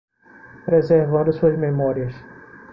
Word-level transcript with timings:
Preservando 0.65 1.31
suas 1.31 1.55
memórias 1.59 2.11